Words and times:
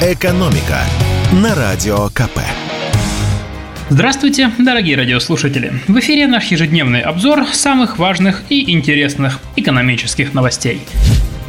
«Экономика» 0.00 0.78
на 1.32 1.56
Радио 1.56 2.06
КП. 2.10 2.38
Здравствуйте, 3.90 4.52
дорогие 4.56 4.96
радиослушатели! 4.96 5.72
В 5.88 5.98
эфире 5.98 6.28
наш 6.28 6.44
ежедневный 6.52 7.00
обзор 7.00 7.44
самых 7.52 7.98
важных 7.98 8.44
и 8.48 8.70
интересных 8.70 9.40
экономических 9.56 10.34
новостей. 10.34 10.82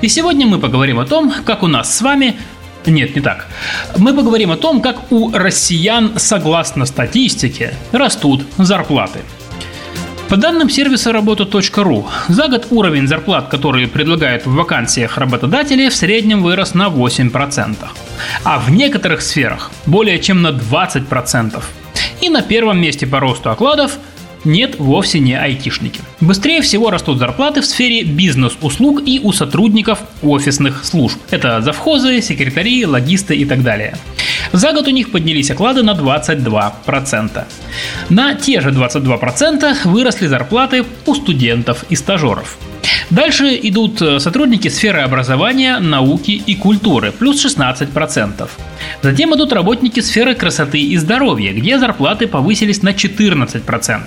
И 0.00 0.08
сегодня 0.08 0.46
мы 0.46 0.58
поговорим 0.58 0.98
о 1.00 1.04
том, 1.04 1.30
как 1.44 1.62
у 1.62 1.66
нас 1.66 1.94
с 1.94 2.00
вами 2.00 2.34
нет, 2.86 3.14
не 3.14 3.20
так. 3.20 3.46
Мы 3.98 4.14
поговорим 4.14 4.52
о 4.52 4.56
том, 4.56 4.80
как 4.80 5.12
у 5.12 5.30
россиян, 5.32 6.18
согласно 6.18 6.86
статистике, 6.86 7.74
растут 7.92 8.46
зарплаты. 8.56 9.20
По 10.30 10.36
данным 10.36 10.70
сервиса 10.70 11.10
работа.ру, 11.10 12.06
за 12.28 12.46
год 12.46 12.68
уровень 12.70 13.08
зарплат, 13.08 13.48
которые 13.48 13.88
предлагают 13.88 14.46
в 14.46 14.54
вакансиях 14.54 15.18
работодатели, 15.18 15.88
в 15.88 15.94
среднем 15.94 16.44
вырос 16.44 16.72
на 16.72 16.86
8%. 16.86 17.76
А 18.44 18.60
в 18.60 18.70
некоторых 18.70 19.22
сферах 19.22 19.72
более 19.86 20.20
чем 20.20 20.40
на 20.40 20.50
20%. 20.50 21.60
И 22.20 22.28
на 22.28 22.42
первом 22.42 22.80
месте 22.80 23.08
по 23.08 23.18
росту 23.18 23.50
окладов 23.50 23.98
нет, 24.44 24.76
вовсе 24.78 25.18
не 25.18 25.34
айтишники. 25.34 26.00
Быстрее 26.20 26.62
всего 26.62 26.90
растут 26.90 27.18
зарплаты 27.18 27.60
в 27.60 27.66
сфере 27.66 28.04
бизнес-услуг 28.04 29.02
и 29.04 29.20
у 29.22 29.32
сотрудников 29.32 29.98
офисных 30.22 30.84
служб. 30.84 31.18
Это 31.30 31.60
завхозы, 31.60 32.22
секретари, 32.22 32.86
логисты 32.86 33.36
и 33.36 33.44
так 33.44 33.64
далее. 33.64 33.96
За 34.52 34.72
год 34.72 34.88
у 34.88 34.90
них 34.90 35.10
поднялись 35.12 35.50
оклады 35.50 35.82
на 35.82 35.92
22%. 35.92 37.44
На 38.08 38.34
те 38.34 38.60
же 38.60 38.70
22% 38.70 39.76
выросли 39.84 40.26
зарплаты 40.26 40.84
у 41.06 41.14
студентов 41.14 41.84
и 41.88 41.96
стажеров. 41.96 42.58
Дальше 43.10 43.58
идут 43.62 44.00
э, 44.02 44.20
сотрудники 44.20 44.68
сферы 44.68 45.00
образования, 45.00 45.78
науки 45.80 46.30
и 46.30 46.54
культуры, 46.54 47.12
плюс 47.12 47.44
16%. 47.44 48.48
Затем 49.02 49.34
идут 49.34 49.52
работники 49.52 50.00
сферы 50.00 50.34
красоты 50.34 50.80
и 50.80 50.96
здоровья, 50.96 51.52
где 51.52 51.78
зарплаты 51.78 52.28
повысились 52.28 52.82
на 52.82 52.90
14%. 52.90 54.00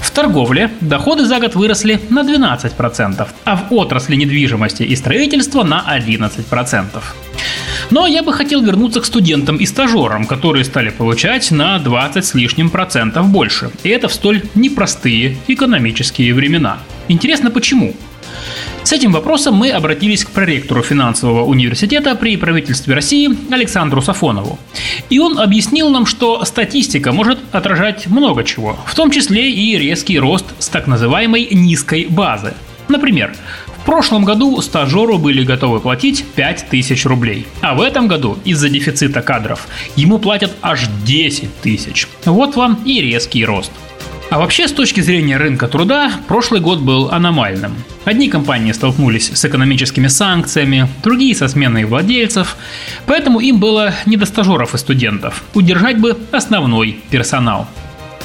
В 0.00 0.10
торговле 0.10 0.70
доходы 0.80 1.24
за 1.24 1.40
год 1.40 1.54
выросли 1.54 2.00
на 2.08 2.22
12%, 2.22 3.28
а 3.44 3.56
в 3.56 3.72
отрасли 3.74 4.16
недвижимости 4.16 4.84
и 4.84 4.94
строительства 4.96 5.64
на 5.64 5.84
11%. 5.88 7.02
Но 7.90 8.06
я 8.06 8.22
бы 8.22 8.32
хотел 8.32 8.62
вернуться 8.62 9.00
к 9.00 9.04
студентам 9.04 9.56
и 9.56 9.66
стажерам, 9.66 10.26
которые 10.26 10.64
стали 10.64 10.90
получать 10.90 11.50
на 11.50 11.78
20 11.78 12.24
с 12.24 12.34
лишним 12.34 12.70
процентов 12.70 13.28
больше. 13.28 13.70
И 13.82 13.88
это 13.88 14.08
в 14.08 14.12
столь 14.12 14.42
непростые 14.54 15.36
экономические 15.48 16.32
времена. 16.34 16.78
Интересно 17.08 17.50
почему? 17.50 17.94
С 18.82 18.92
этим 18.92 19.12
вопросом 19.12 19.54
мы 19.54 19.70
обратились 19.70 20.24
к 20.24 20.30
проректору 20.30 20.82
финансового 20.82 21.44
университета 21.44 22.14
при 22.14 22.36
правительстве 22.36 22.94
России 22.94 23.28
Александру 23.52 24.00
Сафонову. 24.00 24.58
И 25.10 25.18
он 25.18 25.38
объяснил 25.38 25.90
нам, 25.90 26.06
что 26.06 26.44
статистика 26.44 27.12
может 27.12 27.38
отражать 27.52 28.06
много 28.06 28.44
чего, 28.44 28.78
в 28.86 28.94
том 28.94 29.10
числе 29.10 29.50
и 29.50 29.76
резкий 29.78 30.18
рост 30.18 30.46
с 30.58 30.68
так 30.68 30.86
называемой 30.86 31.48
низкой 31.50 32.06
базы. 32.08 32.54
Например, 32.88 33.32
в 33.80 33.84
прошлом 33.84 34.24
году 34.24 34.60
стажеру 34.60 35.18
были 35.18 35.42
готовы 35.42 35.80
платить 35.80 36.24
5000 36.34 37.06
рублей, 37.06 37.46
а 37.62 37.74
в 37.74 37.80
этом 37.80 38.08
году 38.08 38.38
из-за 38.44 38.68
дефицита 38.68 39.22
кадров 39.22 39.66
ему 39.96 40.18
платят 40.18 40.52
аж 40.60 40.86
10 41.04 41.60
тысяч. 41.60 42.06
Вот 42.26 42.56
вам 42.56 42.80
и 42.84 43.00
резкий 43.00 43.44
рост. 43.44 43.72
А 44.30 44.38
вообще, 44.38 44.68
с 44.68 44.72
точки 44.72 45.00
зрения 45.00 45.38
рынка 45.38 45.66
труда, 45.66 46.12
прошлый 46.28 46.60
год 46.60 46.78
был 46.80 47.10
аномальным. 47.10 47.74
Одни 48.04 48.28
компании 48.28 48.70
столкнулись 48.70 49.32
с 49.34 49.44
экономическими 49.44 50.06
санкциями, 50.06 50.86
другие 51.02 51.34
со 51.34 51.48
сменой 51.48 51.84
владельцев, 51.84 52.56
поэтому 53.06 53.40
им 53.40 53.58
было 53.58 53.92
не 54.06 54.16
до 54.16 54.26
стажеров 54.26 54.74
и 54.74 54.78
студентов. 54.78 55.42
Удержать 55.54 55.98
бы 55.98 56.16
основной 56.30 57.00
персонал. 57.10 57.66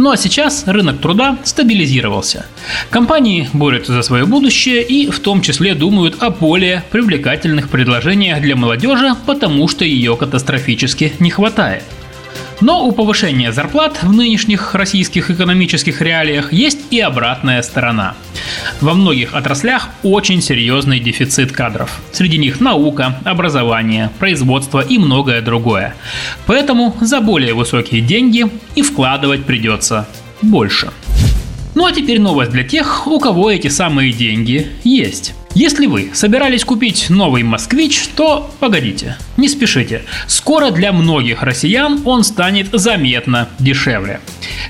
Ну 0.00 0.10
а 0.10 0.16
сейчас 0.16 0.66
рынок 0.66 0.98
труда 0.98 1.36
стабилизировался. 1.44 2.46
Компании 2.88 3.50
борются 3.52 3.92
за 3.92 4.00
свое 4.00 4.24
будущее 4.24 4.82
и 4.82 5.10
в 5.10 5.20
том 5.20 5.42
числе 5.42 5.74
думают 5.74 6.22
о 6.22 6.30
более 6.30 6.82
привлекательных 6.90 7.68
предложениях 7.68 8.40
для 8.40 8.56
молодежи, 8.56 9.10
потому 9.26 9.68
что 9.68 9.84
ее 9.84 10.16
катастрофически 10.16 11.12
не 11.18 11.28
хватает. 11.28 11.82
Но 12.62 12.86
у 12.86 12.92
повышения 12.92 13.52
зарплат 13.52 14.02
в 14.02 14.10
нынешних 14.10 14.74
российских 14.74 15.30
экономических 15.30 16.00
реалиях 16.00 16.50
есть 16.50 16.80
и 16.90 16.98
обратная 16.98 17.60
сторона. 17.60 18.14
Во 18.80 18.94
многих 18.94 19.34
отраслях 19.34 19.90
очень 20.02 20.42
серьезный 20.42 21.00
дефицит 21.00 21.52
кадров. 21.52 22.00
Среди 22.12 22.38
них 22.38 22.60
наука, 22.60 23.18
образование, 23.24 24.10
производство 24.18 24.80
и 24.80 24.98
многое 24.98 25.42
другое. 25.42 25.94
Поэтому 26.46 26.96
за 27.00 27.20
более 27.20 27.54
высокие 27.54 28.00
деньги 28.00 28.46
и 28.74 28.82
вкладывать 28.82 29.44
придется 29.44 30.08
больше. 30.42 30.90
Ну 31.74 31.86
а 31.86 31.92
теперь 31.92 32.20
новость 32.20 32.50
для 32.50 32.64
тех, 32.64 33.06
у 33.06 33.18
кого 33.20 33.50
эти 33.50 33.68
самые 33.68 34.12
деньги 34.12 34.68
есть. 34.82 35.34
Если 35.54 35.86
вы 35.86 36.10
собирались 36.12 36.64
купить 36.64 37.10
новый 37.10 37.42
«Москвич», 37.42 38.06
то 38.14 38.48
погодите, 38.60 39.16
не 39.36 39.48
спешите. 39.48 40.02
Скоро 40.28 40.70
для 40.70 40.92
многих 40.92 41.42
россиян 41.42 42.02
он 42.04 42.22
станет 42.22 42.68
заметно 42.72 43.48
дешевле. 43.58 44.20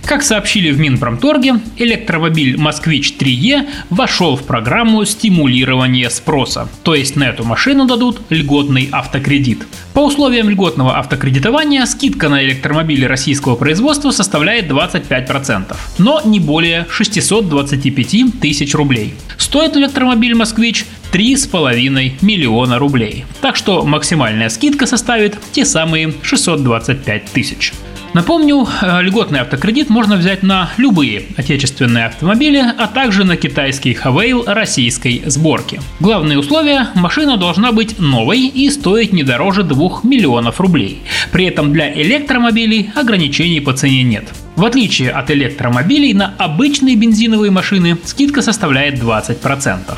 Как 0.06 0.22
сообщили 0.22 0.70
в 0.70 0.80
Минпромторге, 0.80 1.60
электромобиль 1.76 2.56
«Москвич 2.56 3.14
3Е» 3.18 3.68
вошел 3.90 4.36
в 4.36 4.44
программу 4.44 5.04
стимулирования 5.04 6.08
спроса, 6.08 6.66
то 6.82 6.94
есть 6.94 7.14
на 7.14 7.24
эту 7.24 7.44
машину 7.44 7.84
дадут 7.86 8.22
льготный 8.30 8.88
автокредит. 8.90 9.66
По 9.92 10.00
условиям 10.00 10.48
льготного 10.48 10.98
автокредитования 10.98 11.84
скидка 11.84 12.30
на 12.30 12.42
электромобили 12.42 13.04
российского 13.04 13.54
производства 13.54 14.12
составляет 14.12 14.70
25%, 14.70 15.76
но 15.98 16.22
не 16.24 16.40
более 16.40 16.86
625 16.90 18.40
тысяч 18.40 18.74
рублей. 18.74 19.14
Стоит 19.36 19.76
электромобиль 19.76 20.34
«Москвич» 20.34 20.79
3,5 21.12 22.12
миллиона 22.22 22.78
рублей. 22.78 23.24
Так 23.40 23.56
что 23.56 23.84
максимальная 23.84 24.48
скидка 24.48 24.86
составит 24.86 25.38
те 25.52 25.64
самые 25.64 26.14
625 26.22 27.24
тысяч. 27.26 27.72
Напомню, 28.12 28.66
э, 28.82 29.02
льготный 29.02 29.40
автокредит 29.40 29.88
можно 29.88 30.16
взять 30.16 30.42
на 30.42 30.70
любые 30.78 31.26
отечественные 31.36 32.06
автомобили, 32.06 32.58
а 32.58 32.88
также 32.88 33.24
на 33.24 33.36
китайский 33.36 33.94
Хавейл 33.94 34.44
российской 34.46 35.22
сборки. 35.26 35.80
Главные 36.00 36.38
условия– 36.38 36.88
машина 36.94 37.36
должна 37.36 37.70
быть 37.70 38.00
новой 38.00 38.48
и 38.48 38.68
стоить 38.70 39.12
не 39.12 39.22
дороже 39.22 39.62
2 39.62 40.00
миллионов 40.02 40.60
рублей. 40.60 41.02
При 41.30 41.44
этом 41.44 41.72
для 41.72 41.92
электромобилей 41.92 42.90
ограничений 42.96 43.60
по 43.60 43.74
цене 43.74 44.02
нет. 44.02 44.28
В 44.56 44.64
отличие 44.64 45.12
от 45.12 45.30
электромобилей, 45.30 46.12
на 46.12 46.34
обычные 46.36 46.96
бензиновые 46.96 47.52
машины 47.52 47.96
скидка 48.04 48.42
составляет 48.42 49.00
20%. 49.00 49.96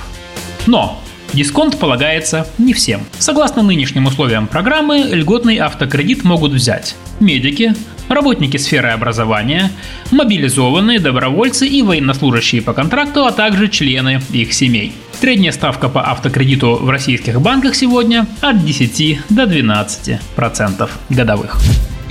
Но 0.66 1.00
Дисконт 1.32 1.78
полагается 1.78 2.46
не 2.58 2.74
всем. 2.74 3.02
Согласно 3.18 3.62
нынешним 3.62 4.06
условиям 4.06 4.46
программы, 4.46 4.98
льготный 4.98 5.56
автокредит 5.56 6.24
могут 6.24 6.52
взять 6.52 6.94
медики, 7.20 7.74
работники 8.08 8.58
сферы 8.58 8.90
образования, 8.90 9.70
мобилизованные, 10.10 10.98
добровольцы 10.98 11.66
и 11.66 11.82
военнослужащие 11.82 12.60
по 12.60 12.74
контракту, 12.74 13.24
а 13.24 13.32
также 13.32 13.68
члены 13.68 14.20
их 14.30 14.52
семей. 14.52 14.92
Средняя 15.18 15.52
ставка 15.52 15.88
по 15.88 16.02
автокредиту 16.02 16.76
в 16.76 16.90
российских 16.90 17.40
банках 17.40 17.74
сегодня 17.74 18.26
от 18.42 18.62
10 18.64 19.20
до 19.30 19.44
12% 19.44 20.20
процентов 20.36 20.98
годовых. 21.08 21.56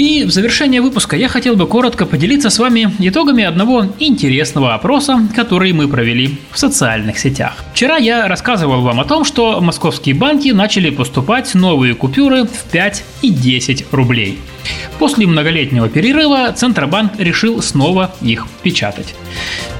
И 0.01 0.23
в 0.23 0.31
завершение 0.31 0.81
выпуска 0.81 1.15
я 1.15 1.27
хотел 1.27 1.55
бы 1.55 1.67
коротко 1.67 2.07
поделиться 2.07 2.49
с 2.49 2.57
вами 2.57 2.91
итогами 2.97 3.43
одного 3.43 3.85
интересного 3.99 4.73
опроса, 4.73 5.29
который 5.35 5.73
мы 5.73 5.87
провели 5.87 6.39
в 6.49 6.57
социальных 6.57 7.19
сетях. 7.19 7.63
Вчера 7.71 7.97
я 7.97 8.27
рассказывал 8.27 8.81
вам 8.81 8.99
о 8.99 9.05
том, 9.05 9.23
что 9.23 9.61
московские 9.61 10.15
банки 10.15 10.49
начали 10.49 10.89
поступать 10.89 11.53
новые 11.53 11.93
купюры 11.93 12.45
в 12.45 12.63
5 12.71 13.03
и 13.21 13.29
10 13.29 13.85
рублей. 13.91 14.39
После 14.97 15.27
многолетнего 15.27 15.87
перерыва 15.87 16.51
Центробанк 16.51 17.19
решил 17.19 17.61
снова 17.61 18.11
их 18.21 18.47
печатать. 18.63 19.13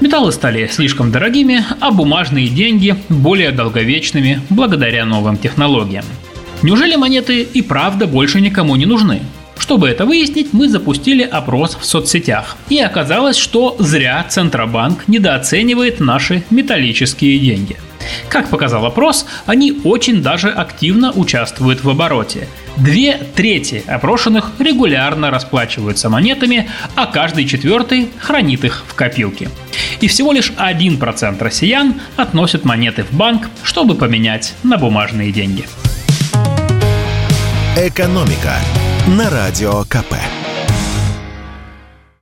Металлы 0.00 0.30
стали 0.30 0.68
слишком 0.68 1.10
дорогими, 1.10 1.64
а 1.80 1.90
бумажные 1.90 2.46
деньги 2.46 2.94
более 3.08 3.50
долговечными 3.50 4.40
благодаря 4.50 5.04
новым 5.04 5.36
технологиям. 5.36 6.04
Неужели 6.62 6.94
монеты 6.94 7.42
и 7.42 7.60
правда 7.60 8.06
больше 8.06 8.40
никому 8.40 8.76
не 8.76 8.86
нужны? 8.86 9.22
Чтобы 9.62 9.88
это 9.88 10.06
выяснить, 10.06 10.52
мы 10.52 10.68
запустили 10.68 11.22
опрос 11.22 11.78
в 11.80 11.86
соцсетях. 11.86 12.56
И 12.68 12.80
оказалось, 12.80 13.36
что 13.36 13.76
зря 13.78 14.26
Центробанк 14.28 15.06
недооценивает 15.06 16.00
наши 16.00 16.42
металлические 16.50 17.38
деньги. 17.38 17.76
Как 18.28 18.50
показал 18.50 18.84
опрос, 18.84 19.24
они 19.46 19.80
очень 19.84 20.20
даже 20.20 20.50
активно 20.50 21.12
участвуют 21.12 21.84
в 21.84 21.88
обороте. 21.88 22.48
Две 22.76 23.16
трети 23.36 23.84
опрошенных 23.86 24.50
регулярно 24.58 25.30
расплачиваются 25.30 26.08
монетами, 26.08 26.68
а 26.96 27.06
каждый 27.06 27.46
четвертый 27.46 28.10
хранит 28.18 28.64
их 28.64 28.82
в 28.88 28.96
копилке. 28.96 29.48
И 30.00 30.08
всего 30.08 30.32
лишь 30.32 30.50
1% 30.50 31.40
россиян 31.40 32.00
относят 32.16 32.64
монеты 32.64 33.04
в 33.04 33.12
банк, 33.12 33.48
чтобы 33.62 33.94
поменять 33.94 34.54
на 34.64 34.76
бумажные 34.76 35.30
деньги. 35.30 35.66
«Экономика» 37.76 38.56
на 39.06 39.30
Радио 39.30 39.82
КП. 39.84 40.41